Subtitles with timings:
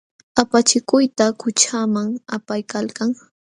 [0.41, 3.11] Apachikuyta qućhaman apaykalkan.